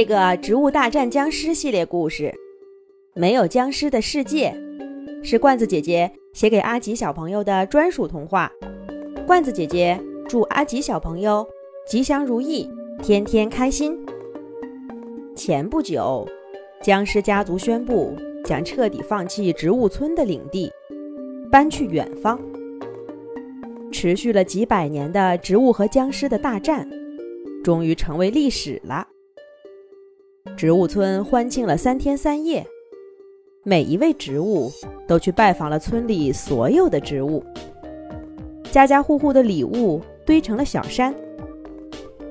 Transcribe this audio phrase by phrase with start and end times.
[0.00, 2.22] 这个《植物大战僵尸》系列故事，
[3.12, 4.50] 《没有僵尸的世界》，
[5.22, 8.50] 是罐子姐姐写给阿吉小朋友的专属童话。
[9.26, 11.46] 罐子姐姐祝阿吉小朋友
[11.86, 12.66] 吉祥如意，
[13.02, 13.94] 天天开心。
[15.36, 16.26] 前不久，
[16.82, 20.72] 僵尸家族宣布将彻底放弃植物村的领地，
[21.52, 22.40] 搬去远方。
[23.92, 26.88] 持续了几百年的植物和僵尸的大战，
[27.62, 29.06] 终于成为历史了。
[30.60, 32.66] 植物村欢庆了三天三夜，
[33.62, 34.70] 每一位植物
[35.08, 37.42] 都去拜访了村里所有的植物，
[38.70, 41.14] 家家户户的礼物堆成了小山，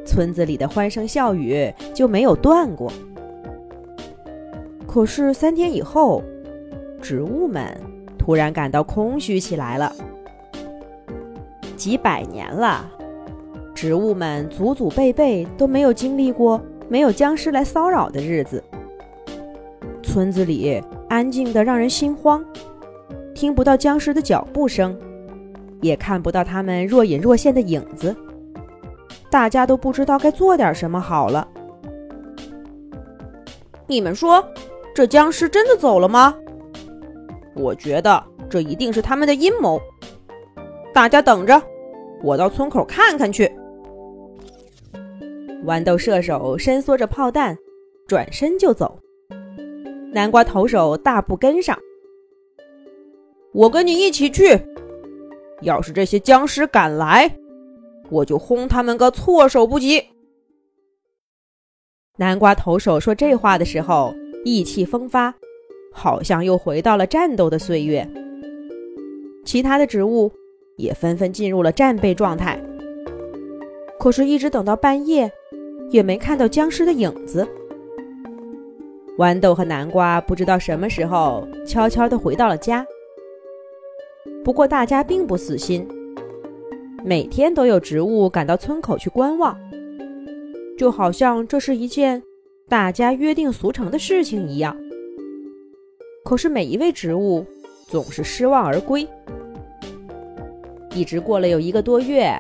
[0.06, 2.94] 村子里的欢声笑语就没有断过。
[4.86, 6.22] 可是三天以后，
[7.02, 7.76] 植物们
[8.16, 9.92] 突然感到空虚起来了。
[11.76, 12.88] 几百年了，
[13.74, 16.62] 植物们祖祖辈辈都没有经历过。
[16.90, 18.64] 没有僵尸来骚扰的日子，
[20.02, 22.44] 村子里安静的让人心慌，
[23.36, 25.00] 听不到僵尸的脚步声，
[25.82, 28.16] 也看不到他们若隐若现的影子。
[29.30, 31.48] 大家都不知道该做点什么好了。
[33.86, 34.44] 你们说，
[34.96, 36.36] 这僵尸真的走了吗？
[37.54, 39.80] 我觉得这一定是他们的阴谋。
[40.92, 41.62] 大家等着，
[42.24, 43.52] 我到村口看看去。
[45.66, 47.58] 豌豆射手伸缩着炮弹，
[48.08, 49.00] 转身就走。
[50.12, 51.78] 南瓜投手大步跟上。
[53.52, 54.60] 我跟你一起去。
[55.62, 57.30] 要是这些僵尸敢来，
[58.10, 60.02] 我就轰他们个措手不及。
[62.18, 64.14] 南瓜投手说这话的时候，
[64.46, 65.36] 意气风发，
[65.92, 68.08] 好像又回到了战斗的岁月。
[69.44, 70.32] 其他的植物
[70.78, 72.58] 也纷纷进入了战备状态。
[74.00, 75.30] 可是，一直等到半夜。
[75.90, 77.48] 也没看到僵尸的影子。
[79.18, 82.86] 豌豆和南瓜不知道什么时候悄悄地回到了家。
[84.44, 85.86] 不过大家并不死心，
[87.04, 89.58] 每天都有植物赶到村口去观望，
[90.78, 92.24] 就好像这是一件
[92.68, 94.76] 大家约定俗成的事情一样。
[96.24, 97.46] 可是每一位植物
[97.88, 99.06] 总是失望而归。
[100.96, 102.34] 一直过了有一个多月，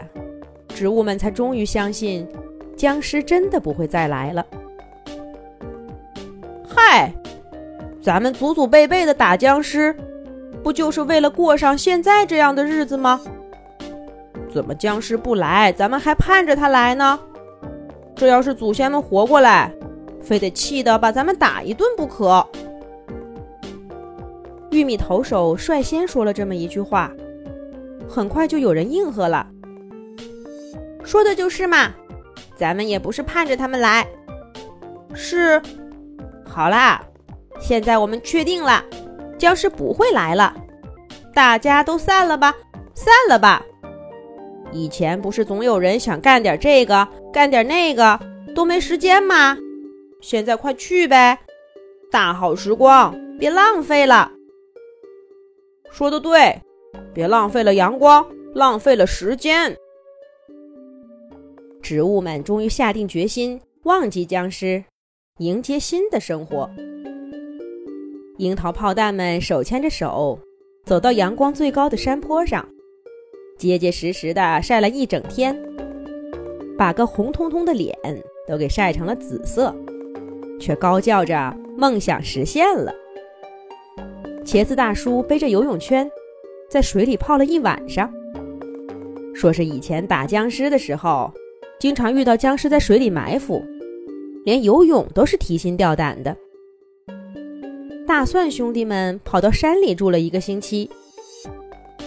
[0.69, 2.25] 植物们才终于相信。
[2.79, 4.45] 僵尸真的不会再来了。
[6.66, 7.13] 嗨，
[8.01, 9.94] 咱们祖祖辈辈的打僵尸，
[10.63, 13.19] 不就是为了过上现在这样的日子吗？
[14.50, 17.19] 怎么僵尸不来，咱们还盼着他来呢？
[18.16, 19.73] 这要是祖先们活过来，
[20.22, 22.47] 非得气得把咱们打一顿不可。
[24.72, 27.11] 玉米投手率先说了这么一句话，
[28.07, 29.46] 很快就有人应和了
[31.03, 31.91] ：“说的就是嘛。”
[32.59, 34.06] 咱们也不是盼着他们来，
[35.14, 35.62] 是，
[36.46, 37.02] 好啦，
[37.58, 38.84] 现在我们确定了，
[39.38, 40.53] 僵尸不会来了，
[41.34, 42.53] 大家都散了吧，
[42.94, 43.66] 散了吧。
[44.74, 48.20] 以前不是总有人想干点这个，干点那个，
[48.53, 49.58] 都没时间吗？
[50.20, 51.40] 现在快去呗，
[52.12, 54.30] 大好时光，别浪费了。
[55.90, 56.62] 说的对，
[57.14, 59.74] 别浪费了阳光，浪费了时间。
[61.89, 64.83] 植物们终于下定决心忘记僵尸，
[65.39, 66.69] 迎接新的生活。
[68.38, 70.38] 樱桃炮弹们手牵着手，
[70.85, 72.63] 走到阳光最高的山坡上，
[73.57, 75.59] 结结实实的晒了一整天，
[76.78, 77.97] 把个红彤彤的脸
[78.47, 79.75] 都给晒成了紫色，
[80.59, 82.94] 却高叫着梦想实现了。
[84.45, 86.07] 茄子大叔背着游泳圈，
[86.69, 88.13] 在水里泡了一晚上，
[89.33, 91.33] 说是以前打僵尸的时候。
[91.79, 93.63] 经常遇到僵尸在水里埋伏，
[94.44, 96.35] 连游泳都是提心吊胆的。
[98.06, 100.90] 大蒜兄弟们跑到山里住了一个星期，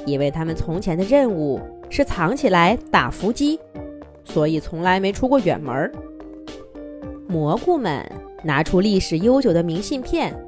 [0.05, 3.59] 因为他们从前的任务是藏起来打伏击，
[4.25, 5.91] 所以从来没出过远门。
[7.27, 8.05] 蘑菇们
[8.45, 10.39] 拿出历史悠久的明信片，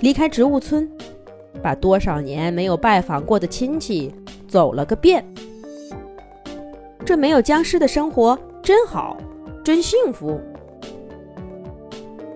[0.00, 0.88] 离开植物村，
[1.60, 4.14] 把多少年没有拜访过的亲戚
[4.46, 5.24] 走了个遍。
[7.04, 8.38] 这没有僵尸的生活。
[8.68, 9.16] 真好，
[9.64, 10.38] 真幸福。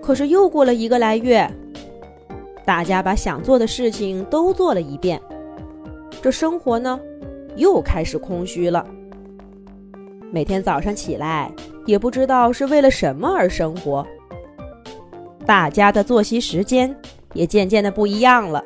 [0.01, 1.47] 可是又过了一个来月，
[2.65, 5.21] 大家把想做的事情都做了一遍，
[6.23, 6.99] 这生活呢，
[7.55, 8.83] 又开始空虚了。
[10.31, 11.51] 每天早上起来，
[11.85, 14.03] 也不知道是为了什么而生活。
[15.45, 16.95] 大家的作息时间
[17.33, 18.65] 也渐渐的不一样了。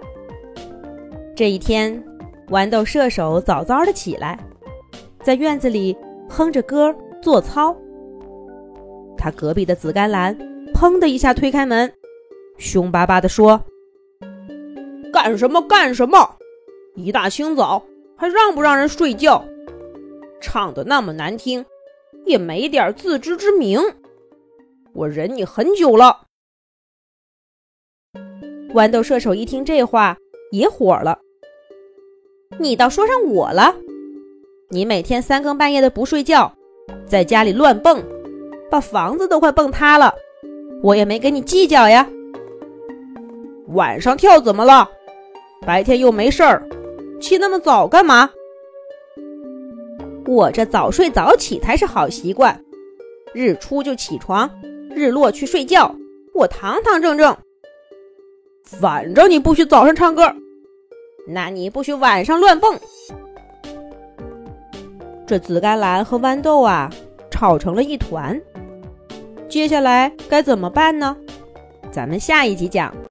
[1.35, 2.01] 这一天，
[2.47, 4.39] 豌豆射手早早的起来，
[5.21, 5.97] 在院子里
[6.29, 6.95] 哼着歌。
[7.21, 7.75] 做操，
[9.17, 10.37] 他隔壁的紫甘蓝
[10.73, 11.91] 砰的一下推开门，
[12.57, 13.61] 凶巴巴地说
[15.11, 16.35] ：“干什么干什么？
[16.95, 17.83] 一大清早
[18.15, 19.43] 还让不让人睡觉？
[20.39, 21.65] 唱的那么难听，
[22.25, 23.79] 也没点自知之明。
[24.93, 26.25] 我忍你很久了。”
[28.73, 30.17] 豌豆射手一听这话，
[30.51, 31.19] 也火了
[32.59, 33.75] ：“你倒说上我了！
[34.69, 36.56] 你每天三更半夜的不睡觉，
[37.07, 38.03] 在家里乱蹦，
[38.69, 40.13] 把房子都快蹦塌了，
[40.83, 42.07] 我也没跟你计较呀。
[43.67, 44.89] 晚上跳怎么了？
[45.65, 46.67] 白天又没事儿，
[47.19, 48.29] 起那么早干嘛？
[50.25, 52.63] 我这早睡早起才是好习惯，
[53.33, 54.49] 日出就起床，
[54.93, 55.95] 日落去睡觉，
[56.33, 57.35] 我堂堂正正。”
[58.63, 60.35] 反正你不许早上唱歌，
[61.25, 62.77] 那你不许晚上乱蹦。
[65.27, 66.89] 这紫甘蓝和豌豆啊，
[67.29, 68.41] 炒成了一团。
[69.49, 71.17] 接下来该怎么办呢？
[71.91, 72.93] 咱们下一集讲。